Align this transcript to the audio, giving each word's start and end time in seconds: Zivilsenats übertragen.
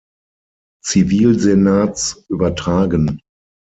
Zivilsenats 0.83 2.25
übertragen. 2.27 3.21